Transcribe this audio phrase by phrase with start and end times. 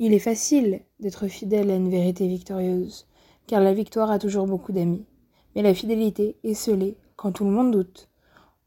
[0.00, 3.06] Il est facile d'être fidèle à une vérité victorieuse,
[3.46, 5.06] car la victoire a toujours beaucoup d'amis.
[5.54, 8.08] Mais la fidélité est scellée quand tout le monde doute,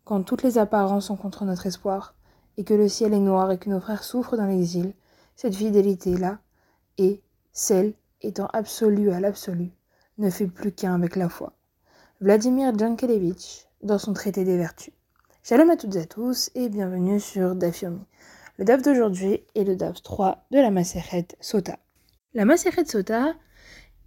[0.05, 2.15] quand toutes les apparences sont contre notre espoir,
[2.55, 4.93] et que le ciel est noir et que nos frères souffrent dans l'exil.
[5.35, 6.39] Cette fidélité-là
[6.97, 7.21] est
[7.51, 9.71] celle étant absolue à l'absolu,
[10.17, 11.53] ne fait plus qu'un avec la foi.
[12.21, 14.93] Vladimir Jankelevitch, dans son traité des vertus.
[15.43, 17.99] Shalom à toutes et à tous, et bienvenue sur Dafyomi.
[18.59, 21.77] Le DAF d'aujourd'hui est le DAF 3 de la Maseret Sota.
[22.33, 23.35] La Maseret Sota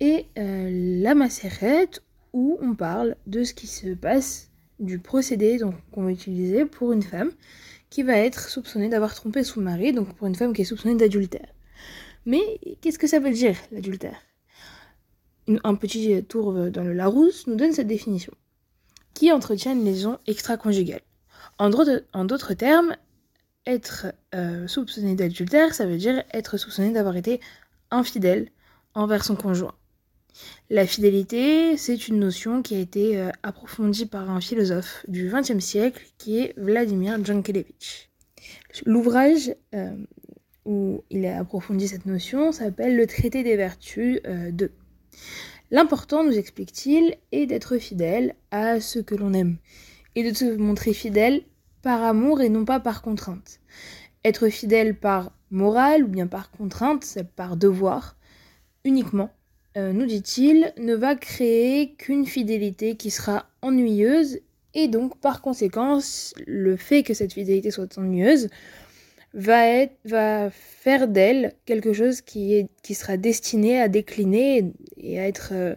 [0.01, 0.69] est euh,
[1.01, 1.91] la Maseret
[2.33, 4.51] où on parle de ce qui se passe
[4.81, 5.61] du procédé
[5.93, 7.31] qu'on va utiliser pour une femme
[7.91, 10.97] qui va être soupçonnée d'avoir trompé son mari, donc pour une femme qui est soupçonnée
[10.97, 11.55] d'adultère.
[12.27, 14.21] Mais qu'est-ce que ça veut dire l'adultère?
[15.63, 18.33] Un petit tour dans le Larousse nous donne cette définition
[19.15, 21.03] qui entretient une liaison extra-conjugale.
[21.59, 22.97] En d'autres termes,
[23.67, 27.41] être euh, soupçonné d'adultère, ça veut dire être soupçonné d'avoir été
[27.91, 28.49] infidèle
[28.95, 29.75] envers son conjoint.
[30.71, 35.59] La fidélité, c'est une notion qui a été euh, approfondie par un philosophe du XXe
[35.59, 38.09] siècle qui est Vladimir Jankelevitch.
[38.87, 39.91] L'ouvrage euh,
[40.65, 44.71] où il a approfondi cette notion s'appelle Le traité des vertus 2.
[45.73, 49.57] L'important, nous explique-t-il, est d'être fidèle à ce que l'on aime
[50.15, 51.43] et de se montrer fidèle
[51.83, 53.61] par amour et non pas par contrainte.
[54.25, 58.17] Être fidèle par morale ou bien par contrainte, c'est par devoir
[58.85, 59.31] uniquement,
[59.77, 64.41] euh, nous dit-il, ne va créer qu'une fidélité qui sera ennuyeuse
[64.75, 68.49] et donc par conséquence le fait que cette fidélité soit ennuyeuse
[69.33, 75.51] va, être, va faire d'elle quelque chose qui, sera destiné à décliner et à être
[75.53, 75.77] euh,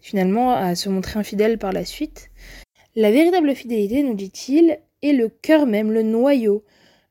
[0.00, 2.30] finalement à se montrer infidèle par la suite.
[2.94, 6.62] La véritable fidélité, nous dit-il, est le cœur même, le noyau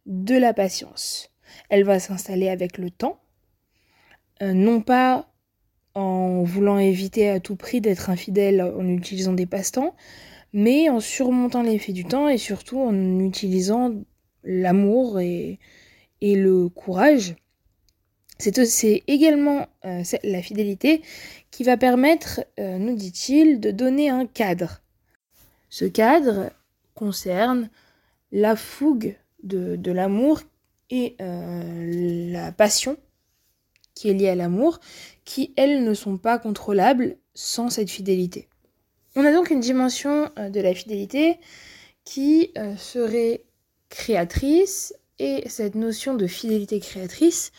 [0.05, 1.31] de la patience.
[1.69, 3.19] Elle va s'installer avec le temps,
[4.41, 5.27] euh, non pas
[5.95, 9.95] en voulant éviter à tout prix d'être infidèle en utilisant des passe-temps,
[10.53, 13.91] mais en surmontant l'effet du temps et surtout en utilisant
[14.43, 15.59] l'amour et,
[16.21, 17.35] le courage.
[18.37, 21.01] C'est également euh, la fidélité
[21.49, 24.80] qui va permettre, euh, nous dit-il, de donner un cadre
[25.71, 26.51] ce cadre
[26.93, 27.69] concerne
[28.31, 30.41] la fougue de, l'amour
[30.91, 32.97] et euh, la passion
[33.95, 34.79] qui est liée à l'amour,
[35.25, 38.49] qui, elles, ne sont pas contrôlables sans cette fidélité.
[39.15, 41.39] On a donc une dimension euh, de la fidélité
[42.03, 43.45] qui euh, serait
[43.89, 47.51] créatrice, et cette notion de fidélité créatrice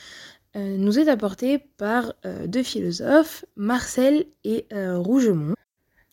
[0.55, 2.13] nous est apportée par
[2.47, 5.55] deux philosophes, Marcel et Rougemont.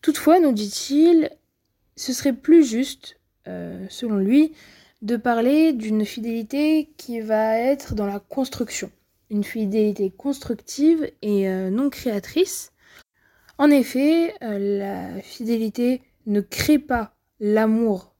[0.02, 1.30] Toutefois, nous dit-il,
[2.00, 4.54] ce serait plus juste, euh, selon lui,
[5.02, 8.90] de parler d'une fidélité qui va être dans la construction,
[9.30, 12.72] une fidélité constructive et euh, non créatrice.
[13.58, 18.16] En effet, euh, la fidélité ne crée pas l'amour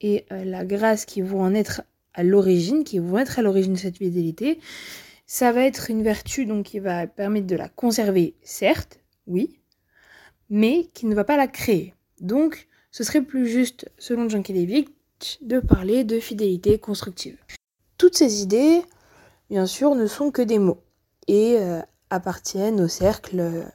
[0.00, 1.82] et la grâce qui vont en être
[2.14, 4.60] à l'origine, qui vont être à l'origine de cette fidélité.
[5.26, 9.60] Ça va être une vertu donc qui va permettre de la conserver, certes, oui,
[10.48, 11.92] mais qui ne va pas la créer.
[12.20, 14.88] Donc, ce serait plus juste, selon Jankelevich,
[15.42, 17.38] de parler de fidélité constructive.
[17.98, 18.82] Toutes ces idées,
[19.50, 20.82] bien sûr, ne sont que des mots
[21.28, 23.66] et euh, appartiennent au cercle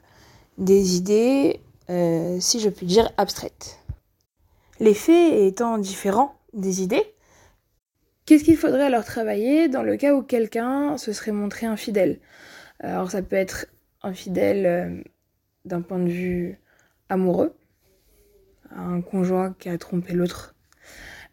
[0.57, 3.79] des idées, euh, si je puis dire, abstraites.
[4.79, 7.13] Les faits étant différents des idées,
[8.25, 12.19] qu'est-ce qu'il faudrait alors travailler dans le cas où quelqu'un se serait montré infidèle?
[12.79, 13.67] Alors ça peut être
[14.01, 15.03] infidèle euh,
[15.63, 16.59] d'un point de vue
[17.09, 17.55] amoureux,
[18.75, 20.55] un conjoint qui a trompé l'autre.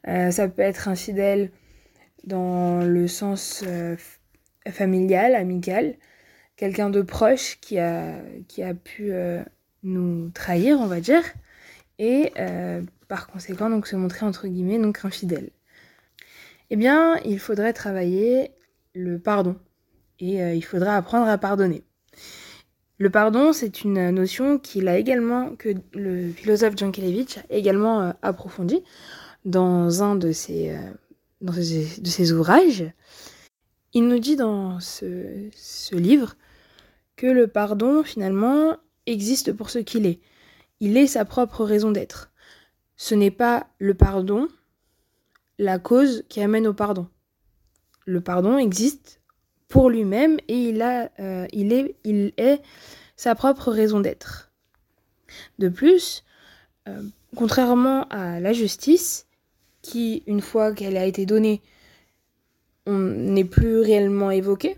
[0.09, 1.51] Euh, ça peut être infidèle
[2.25, 3.97] dans le sens euh,
[4.69, 5.97] familial, amical,
[6.57, 8.23] quelqu'un de proche qui a,
[8.85, 9.43] pu euh,
[9.83, 11.23] nous trahir, on va dire,
[11.99, 12.33] et
[13.09, 15.51] par conséquent donc se montrer entre guillemets donc infidèle.
[16.71, 18.53] Eh bien, il faudrait travailler
[18.95, 19.57] le pardon
[20.19, 21.85] et il faudra apprendre à pardonner.
[23.03, 28.13] Le pardon, c'est une notion qu'il a également, que le philosophe Jankelevich a également euh,
[28.23, 28.85] approfondi
[29.45, 30.93] dans un de ses, euh,
[31.41, 32.85] de ses ouvrages.
[33.93, 36.37] Il nous dit dans ce livre
[37.17, 38.77] que le pardon, finalement,
[39.07, 40.21] existe pour ce qu'il est.
[40.79, 42.31] Il est sa propre raison d'être.
[42.95, 44.47] Ce n'est pas le pardon
[45.59, 47.09] la cause qui amène au pardon.
[48.07, 49.22] Le pardon existe
[49.73, 52.61] pour lui-même et il, a, euh, il, est, il est
[53.17, 54.53] sa propre raison d'être.
[55.59, 56.25] De plus,
[56.89, 57.03] euh,
[57.37, 59.27] contrairement à la justice,
[59.81, 61.63] qui, une fois qu'elle a été donnée,
[62.85, 64.77] on n'est plus réellement évoquée,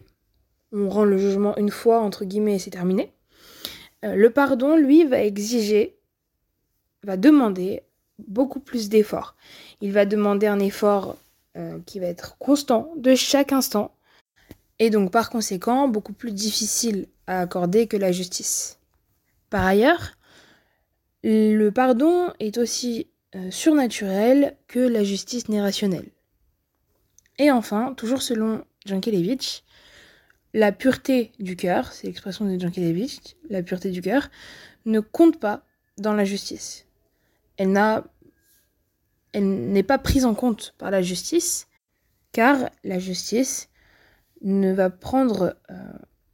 [0.70, 3.10] on rend le jugement une fois, entre guillemets, et c'est terminé.
[4.04, 5.96] Euh, le pardon, lui, va exiger,
[7.02, 7.82] va demander
[8.28, 9.34] beaucoup plus d'efforts.
[9.80, 11.16] Il va demander un effort
[11.86, 13.94] qui va être constant de chaque instant,
[14.78, 18.78] et donc par conséquent beaucoup plus difficile à accorder que la justice.
[19.50, 20.12] Par ailleurs,
[21.22, 26.10] le pardon est aussi euh, surnaturel que la justice n'est rationnelle.
[27.38, 29.64] Et enfin, toujours selon Jankelevich,
[30.52, 34.28] la pureté du cœur, c'est l'expression de Jankelevich, la pureté du cœur,
[34.86, 35.64] ne compte pas
[35.98, 36.86] dans la justice.
[37.56, 38.04] Elle n'a
[39.32, 41.66] elle n'est pas prise en compte par la justice,
[42.30, 43.68] car la justice
[44.44, 45.74] ne va prendre euh,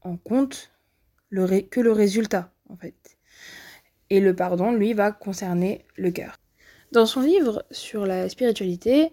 [0.03, 0.71] en compte
[1.31, 3.17] que le résultat, en fait.
[4.11, 6.37] Et le pardon, lui, va concerner le cœur.
[6.93, 9.13] Dans son livre sur la spiritualité,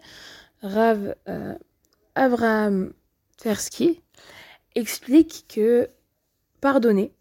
[0.64, 1.54] Rav euh,
[2.16, 2.92] Avraham
[3.38, 4.02] Tversky
[4.74, 5.90] explique que
[6.60, 7.14] pardonner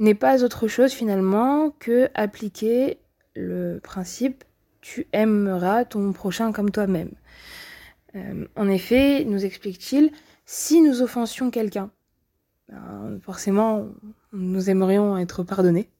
[0.00, 2.98] n'est pas autre chose finalement que appliquer
[3.34, 4.44] le principe
[4.80, 7.10] tu aimeras ton prochain comme toi-même.
[8.16, 10.10] Euh, en effet, nous explique-t-il,
[10.44, 11.90] si nous offensions quelqu'un,
[12.68, 13.88] ben, forcément,
[14.32, 15.90] nous aimerions être pardonnés.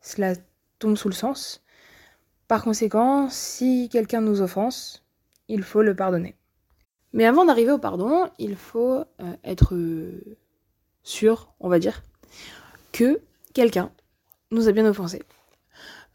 [0.00, 0.34] Cela
[0.78, 1.62] tombe sous le sens.
[2.48, 5.04] Par conséquent, si quelqu'un nous offense,
[5.48, 6.36] il faut le pardonner.
[7.12, 9.74] Mais avant d'arriver au pardon, il faut euh, être
[11.02, 12.02] sûr, on va dire,
[12.92, 13.20] que
[13.52, 13.90] quelqu'un
[14.50, 15.22] nous a bien offensé.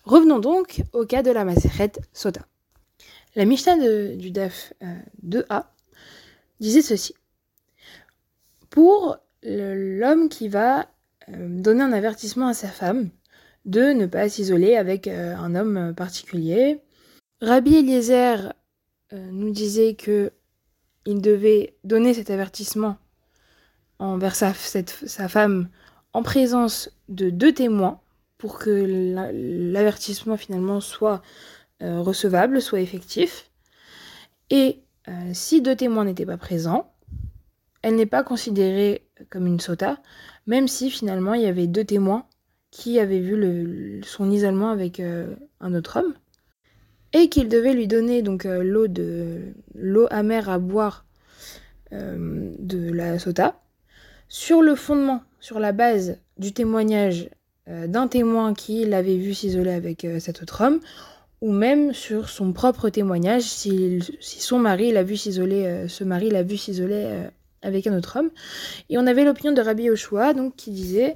[0.03, 2.47] Revenons donc au cas de la Maseret Sota.
[3.37, 3.77] La Mishnah
[4.15, 4.73] du DAF
[5.23, 5.61] 2a euh,
[6.59, 7.13] disait ceci.
[8.71, 10.87] Pour l'homme qui va
[11.29, 13.11] euh, donner un avertissement à sa femme
[13.65, 16.81] de ne pas s'isoler avec euh, un homme particulier,
[17.39, 18.53] Rabbi Eliezer
[19.11, 20.31] nous disait que
[21.05, 22.97] il devait donner cet avertissement
[23.99, 24.53] envers sa
[25.29, 25.69] femme
[26.13, 28.01] en présence de deux témoins
[28.39, 29.31] pour que
[29.71, 31.21] l'avertissement finalement soit
[31.83, 33.51] euh, recevable, soit effectif.
[34.49, 36.91] Et euh, si deux témoins n'étaient pas présents,
[37.83, 39.99] elle n'est pas considérée comme une sota,
[40.47, 42.25] même si finalement il y avait deux témoins
[42.71, 46.15] qui avaient vu son isolement avec euh, un autre homme
[47.13, 51.05] et qu'il devait lui donner donc l'eau de l'eau amère à boire
[51.91, 53.61] de la sota
[54.27, 57.29] sur le fondement, sur la base du témoignage
[57.65, 60.81] d'un témoin qui l'avait vu s'isoler avec cet autre homme,
[61.41, 66.29] ou même sur son propre témoignage, si, son mari l'a vu s'isoler, euh, ce mari
[66.29, 67.25] l'a vu s'isoler
[67.61, 68.31] avec un autre homme.
[68.89, 71.15] Et on avait l'opinion de Rabbi Yoshua, donc qui disait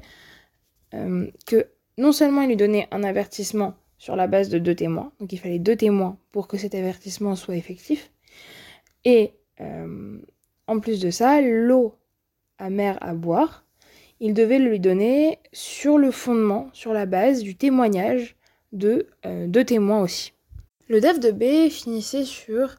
[1.45, 5.31] que non seulement il lui donnait un avertissement sur la base de deux témoins, donc
[5.31, 8.11] il fallait deux témoins pour que cet avertissement soit effectif,
[9.05, 9.33] et
[10.67, 11.95] en plus de ça, l'eau
[12.57, 13.65] amère à boire,
[14.19, 18.35] il devait lui donner sur le fondement, sur la base du témoignage
[18.71, 20.33] de euh, deux témoins aussi.
[20.87, 22.77] Le DAF de B finissait sur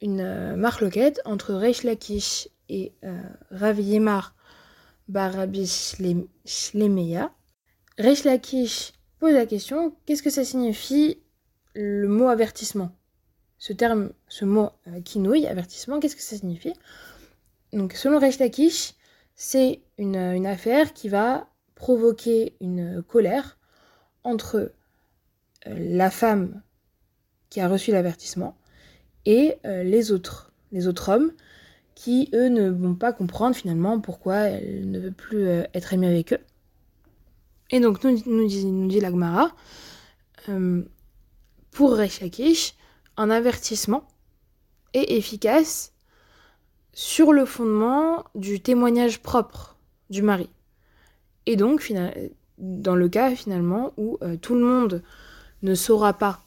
[0.00, 4.34] une euh, marloquette entre Reish Lakish et euh, Rav Yemar
[5.08, 5.66] Barabi
[6.46, 7.32] Shlemeya.
[7.98, 11.18] Reish Lakish pose la question qu'est-ce que ça signifie
[11.74, 12.96] le mot avertissement?
[13.58, 14.70] Ce terme, ce mot
[15.04, 16.72] kinouille, avertissement, qu'est-ce que ça signifie?
[17.72, 18.94] Donc, selon Reish Lakish,
[19.34, 23.58] c'est une, affaire qui va provoquer une colère
[24.22, 24.74] entre euh,
[25.66, 26.62] la femme
[27.48, 28.56] qui a reçu l'avertissement
[29.26, 31.32] et euh, les autres, les autres hommes
[31.94, 36.06] qui, eux, ne vont pas comprendre finalement pourquoi elle ne veut plus euh, être amie
[36.06, 36.40] avec eux.
[37.70, 39.54] Et donc, nous, nous dit, nous l'Agmara,
[41.70, 42.74] pour Rechakish,
[43.16, 44.08] un avertissement
[44.94, 45.92] est efficace
[46.92, 49.76] sur le fondement du témoignage propre
[50.08, 50.50] du mari.
[51.46, 51.92] Et donc,
[52.58, 55.02] dans le cas finalement où euh, tout le monde
[55.62, 56.42] ne saura pas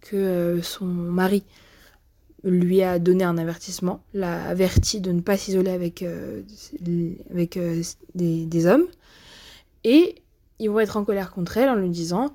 [0.00, 1.44] que euh, son mari
[2.42, 6.42] lui a donné un avertissement, l'a averti de ne pas s'isoler avec, euh,
[7.30, 7.58] avec
[8.14, 8.86] des, hommes,
[9.84, 10.14] et
[10.58, 12.32] ils vont être en colère contre elle en lui disant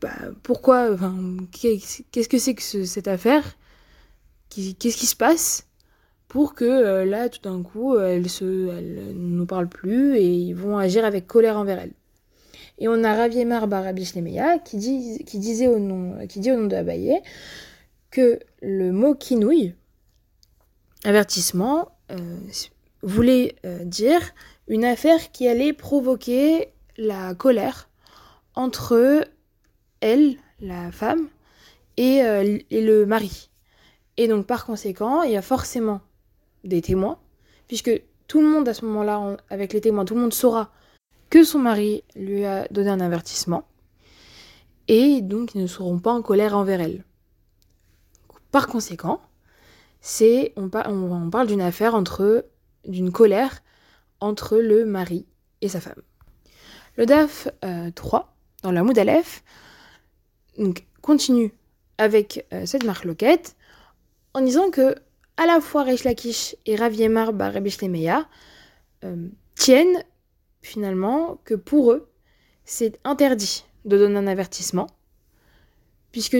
[0.00, 0.96] bah, pourquoi,
[1.50, 3.42] qu'est-ce que c'est que cette affaire?
[4.50, 5.66] Qu'est-ce qui se passe?
[6.28, 10.54] Pour que euh, là, tout d'un coup, elle elle ne nous parle plus et ils
[10.54, 11.92] vont agir avec colère envers elle.
[12.78, 14.04] Et on a Raviemar Barabi
[14.64, 17.20] qui, dit, qui, disait au nom, qui de Abaye
[18.10, 19.74] que le mot kinouille,
[21.04, 22.16] avertissement, euh,
[23.02, 24.20] voulait euh, dire
[24.68, 27.88] une affaire qui allait provoquer la colère
[28.54, 29.24] entre
[30.00, 31.28] elle, la femme,
[31.96, 32.18] et,
[32.70, 33.50] et le mari.
[34.16, 36.00] Et donc par conséquent, il y a forcément
[36.64, 37.18] des témoins,
[37.68, 40.72] puisque tout le monde à ce moment-là, avec les témoins, tout le monde saura
[41.42, 43.66] son mari lui a donné un avertissement,
[44.86, 47.04] et donc ils ne seront pas en colère envers elle.
[48.52, 49.20] Par conséquent,
[50.00, 52.44] c'est on, parle d'une affaire entre
[52.86, 53.62] d'une colère
[54.20, 55.26] entre le mari
[55.62, 56.02] et sa femme.
[56.96, 57.48] Le DAF
[57.94, 58.22] 3, euh,
[58.62, 59.00] dans la Moud
[60.58, 61.52] donc, continue
[61.98, 63.56] avec euh, cette marque loquette
[64.34, 64.94] en disant que
[65.36, 70.04] à la fois Reish Lakish et Rav Yemar Bar euh, tiennent
[70.64, 72.08] finalement que pour eux,
[72.64, 74.86] c'est interdit de donner un avertissement,
[76.10, 76.38] puisque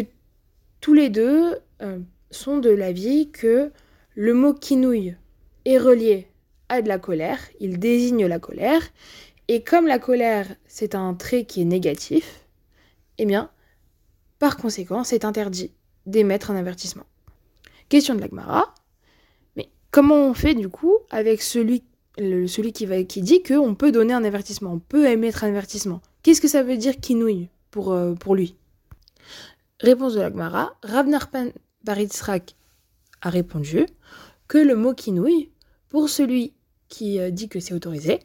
[0.80, 1.98] tous les deux euh,
[2.30, 3.70] sont de l'avis que
[4.14, 5.16] le mot quinouille
[5.66, 6.26] est relié
[6.68, 8.82] à de la colère, il désigne la colère,
[9.48, 12.46] et comme la colère c'est un trait qui est négatif,
[13.18, 13.50] eh bien,
[14.38, 15.70] par conséquent, c'est interdit
[16.06, 17.06] d'émettre un avertissement.
[17.90, 18.74] Question de l'Agmara,
[19.56, 21.84] mais comment on fait du coup avec celui,
[22.18, 26.00] celui qui, va, qui dit qu'on peut donner un avertissement, on peut émettre un avertissement.
[26.22, 28.56] Qu'est-ce que ça veut dire quinouille pour, euh, pour lui?
[29.80, 31.48] Réponse de l'Agmara, Rav Narpan
[31.82, 32.54] Baritzrak
[33.20, 33.86] a répondu
[34.48, 35.50] que le mot quinouille,
[35.88, 36.52] pour celui
[36.88, 38.20] qui euh, dit que c'est autorisé,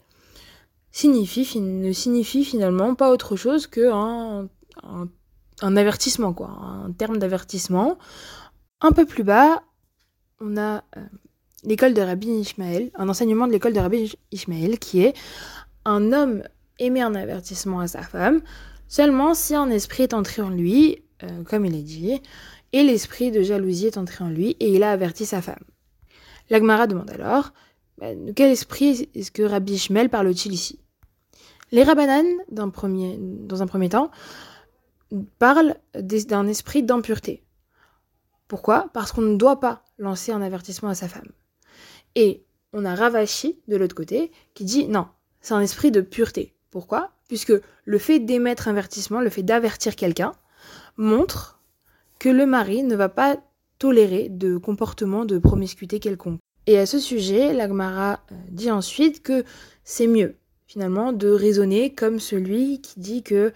[0.91, 4.47] signifie, ne signifie finalement pas autre chose qu'un
[4.83, 5.07] un,
[5.61, 7.97] un avertissement, quoi, un terme d'avertissement.
[8.81, 9.63] Un peu plus bas,
[10.39, 11.01] on a euh,
[11.63, 15.13] l'école de Rabbi Ishmael, un enseignement de l'école de Rabbi Ishmael qui est
[15.85, 16.43] un homme
[16.79, 18.41] émet un avertissement à sa femme
[18.87, 22.21] seulement si un esprit est entré en lui, euh, comme il est dit,
[22.73, 25.63] et l'esprit de jalousie est entré en lui et il a averti sa femme.
[26.49, 27.51] L'Agmara demande alors
[27.97, 30.79] bah, de quel esprit est-ce que Rabbi Ishmael parle-t-il ici?
[31.71, 34.09] Les Rabbanan, dans un premier temps,
[35.37, 37.43] parlent d'un esprit d'impureté.
[38.47, 38.89] Pourquoi?
[38.93, 41.29] Parce qu'on ne doit pas lancer un avertissement à sa femme.
[42.19, 45.07] Et on a Ravashi de l'autre côté qui dit non,
[45.39, 46.53] c'est un esprit de pureté.
[46.69, 47.11] Pourquoi?
[47.29, 47.53] Puisque
[47.85, 50.33] le fait d'émettre un avertissement, le fait d'avertir quelqu'un,
[50.97, 51.61] montre
[52.19, 53.37] que le mari ne va pas
[53.77, 56.41] tolérer de comportement de promiscuité quelconque.
[56.67, 59.45] Et à ce sujet, l'Agmara euh, dit ensuite que
[59.85, 60.35] c'est mieux,
[60.67, 63.53] finalement, de raisonner comme celui qui dit que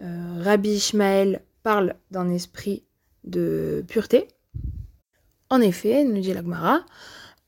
[0.00, 2.84] euh, Rabbi Ishmael parle d'un esprit
[3.24, 4.28] de pureté.
[5.50, 6.86] En effet, nous dit l'Agmara,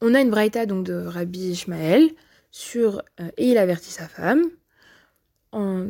[0.00, 2.10] on a une braïta donc de Rabbi Ishmael
[2.50, 4.44] sur euh, et il avertit sa femme
[5.52, 5.86] en,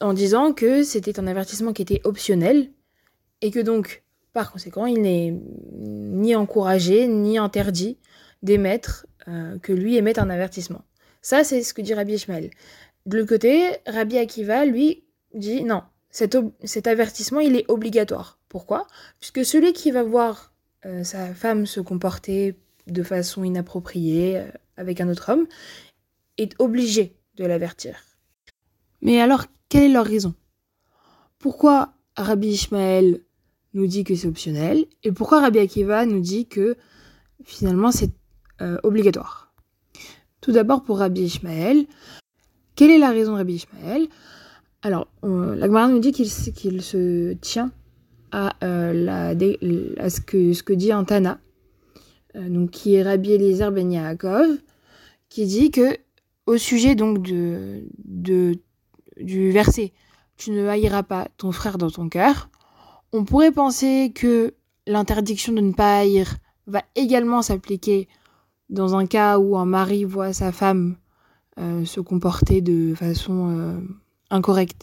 [0.00, 2.70] en disant que c'était un avertissement qui était optionnel
[3.40, 5.34] et que donc par conséquent il n'est
[5.72, 7.98] ni encouragé ni interdit
[8.42, 10.82] d'émettre euh, que lui émette un avertissement.
[11.22, 12.50] Ça c'est ce que dit Rabbi Ishmael.
[13.06, 18.38] De l'autre côté, Rabbi Akiva lui dit non, cet, avertissement il est obligatoire.
[18.48, 18.86] Pourquoi?
[19.20, 20.52] Puisque celui qui va voir
[20.86, 22.54] euh, sa femme se comporter
[22.86, 25.46] de façon inappropriée euh, avec un autre homme
[26.38, 27.96] est obligé de l'avertir.
[29.02, 30.34] Mais alors, quelle est leur raison?
[31.38, 33.20] Pourquoi Rabbi Ishmael
[33.74, 36.76] nous dit que c'est optionnel et pourquoi Rabbi Akiva nous dit que
[37.44, 38.10] finalement c'est
[38.60, 39.52] euh, obligatoire?
[40.40, 41.86] Tout d'abord pour Rabbi Ishmael,
[42.76, 44.08] quelle est la raison de Rabbi Ishmael?
[44.82, 47.72] Alors, la Gemara nous dit qu'il se tient
[48.32, 49.34] à, euh,
[50.08, 51.40] ce, que, ce que dit Antana,
[52.34, 54.58] donc qui est Rabbi Eliezer Ben Yaakov,
[55.28, 55.96] qui dit que
[56.46, 57.84] au sujet donc de,
[59.16, 59.92] du verset
[60.36, 62.50] tu ne haïras pas ton frère dans ton cœur,
[63.12, 64.54] on pourrait penser que
[64.86, 66.36] l'interdiction de ne pas haïr
[66.66, 68.08] va également s'appliquer
[68.68, 70.96] dans un cas où un mari voit sa femme
[71.60, 73.80] euh, se comporter de façon
[74.30, 74.82] incorrecte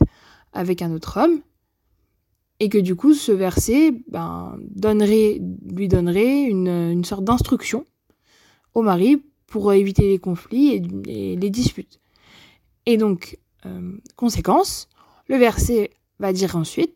[0.53, 1.41] avec un autre homme,
[2.61, 7.87] et que du coup ce verset ben, lui donnerait une, sorte d'instruction
[8.75, 11.99] au mari pour éviter les conflits et, les disputes.
[12.85, 14.89] Et donc, euh, conséquence,
[15.27, 15.89] le verset
[16.19, 16.95] va dire ensuite,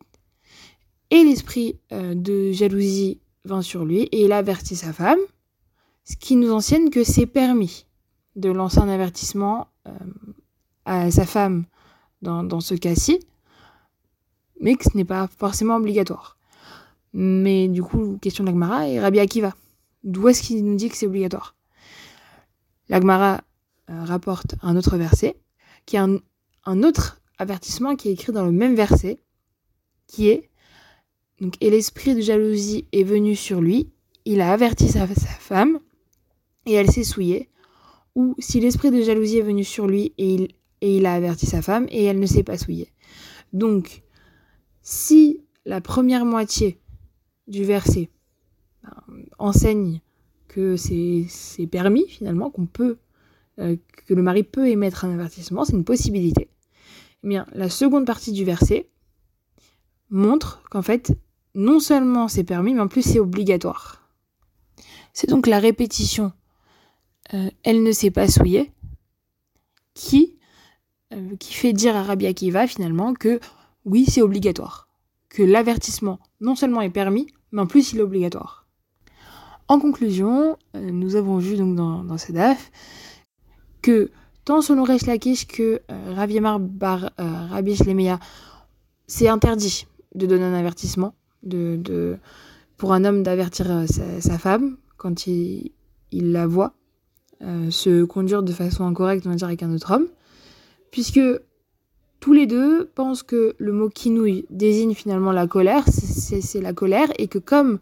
[1.10, 5.20] et l'esprit euh, de jalousie vint sur lui, et il avertit sa femme,
[6.04, 7.88] ce qui nous enseigne que c'est permis
[8.36, 9.92] de lancer un avertissement euh,
[10.86, 11.66] à sa femme
[12.22, 13.20] dans ce cas-ci,
[14.60, 16.38] mais que ce n'est pas forcément obligatoire.
[17.14, 19.54] Mais du coup, question de l'Agmara et Rabbi Akiva.
[20.04, 21.56] D'où est-ce qu'il nous dit que c'est obligatoire?
[22.90, 23.42] L'Agmara
[23.90, 25.36] euh, rapporte un autre verset,
[25.86, 29.20] qui est un, autre avertissement qui est écrit dans le même verset,
[30.08, 30.50] qui est
[31.42, 33.90] donc, Et l'esprit de jalousie est venu sur lui,
[34.26, 35.80] il a averti sa, femme,
[36.66, 37.50] et elle s'est souillée.
[38.16, 40.48] Ou si l'esprit de jalousie est venu sur lui et il,
[40.82, 42.92] et il a averti sa femme, et elle ne s'est pas souillée.
[43.54, 44.04] Donc,
[44.86, 46.80] si la première moitié
[47.48, 48.10] du verset
[48.84, 48.94] ben,
[49.39, 50.00] enseigne
[50.48, 52.98] que c'est permis finalement, qu'on peut
[53.60, 53.75] euh,
[54.06, 56.50] que le mari peut émettre un avertissement, c'est une possibilité.
[57.24, 58.88] Eh bien, la seconde partie du verset
[60.12, 61.12] montre qu'en fait,
[61.56, 64.08] non seulement c'est permis, mais en plus c'est obligatoire.
[65.13, 66.32] C'est donc la répétition,
[67.34, 68.72] euh, elle ne s'est pas souillée,
[69.96, 70.38] qui,
[71.12, 73.39] euh, qui fait dire à Rabbi Akiva finalement que
[73.86, 74.88] oui, c'est obligatoire.
[75.30, 78.65] Que l'avertissement non seulement est permis, mais en plus il est obligatoire.
[79.68, 82.72] En conclusion, euh, nous avons vu donc dans, dans ce DAF
[83.82, 84.12] que
[84.44, 88.20] tant selon Resh Lakish que euh, Rav Yamar bar euh, Shlemeya,
[89.08, 91.13] c'est interdit de donner un avertissement,
[91.44, 92.18] de,
[92.77, 95.72] pour un homme d'avertir euh, sa, femme quand il,
[96.12, 96.74] il la voit
[97.42, 100.08] euh, se conduire de façon incorrecte, on va dire, avec un autre homme,
[100.92, 101.20] puisque
[102.25, 107.08] tous les deux pensent que le mot quinouille désigne finalement la colère, c'est la colère,
[107.20, 107.77] et que comme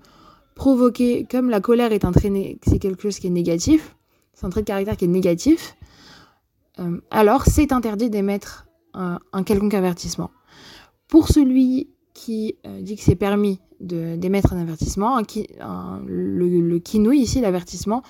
[0.54, 3.96] provoquer, comme la colère est un trait, c'est quelque chose qui est négatif,
[4.34, 5.78] c'est un trait de caractère qui est négatif,
[6.80, 10.30] euh, alors c'est interdit d'émettre un, quelconque avertissement.
[11.08, 15.22] Pour celui qui euh, dit que c'est permis d'émettre un avertissement,
[16.06, 18.04] le, le quinouille ici, l'avertissement,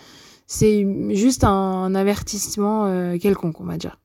[0.47, 3.99] c'est juste un, un avertissement euh, quelconque, on va dire.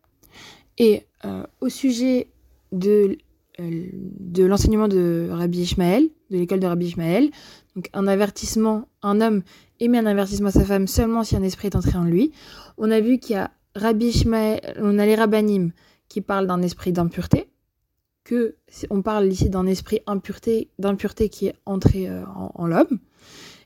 [0.78, 2.28] Et euh, au sujet
[2.73, 3.18] de,
[3.61, 7.30] euh, de l'enseignement de Rabbi Ishmael, de l'école de Rabbi Ishmael,
[7.75, 9.42] donc un avertissement, un homme
[9.80, 12.32] émet un avertissement à sa femme seulement si un esprit est entré en lui.
[12.76, 15.73] On a vu qu'il y a Rabbi Ishmael, on a les rabbanim
[16.08, 17.49] qui parlent d'un esprit d'impureté,
[18.25, 18.56] que
[18.90, 22.99] on parle ici d'un esprit impureté, d'impureté qui est entré euh, en, l'homme.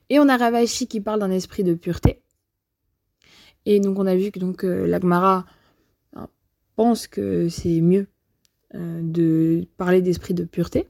[0.08, 2.22] Et on a Ravashi qui parle d'un esprit de pureté.
[3.66, 4.86] Et donc on a vu que donc euh,
[6.76, 8.06] pense que c'est mieux
[8.74, 10.86] euh, de parler d'esprit de pureté.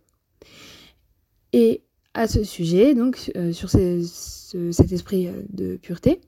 [1.52, 1.82] Et
[2.14, 6.20] à ce sujet, donc euh, sur cet esprit de pureté,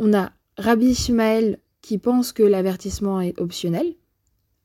[0.00, 3.94] on a Rabbi Ishmael qui pense que l'avertissement est optionnel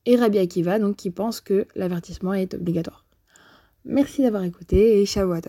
[0.05, 3.06] et Rabbi Akiva donc qui pense que l'avertissement est obligatoire.
[3.86, 5.41] Merci d'avoir écouté et Shavuot